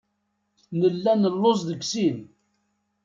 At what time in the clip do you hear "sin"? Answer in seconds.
1.91-2.17